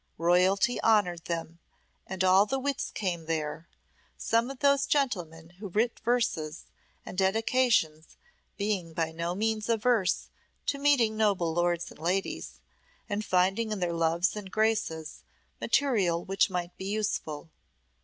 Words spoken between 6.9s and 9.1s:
and dedications being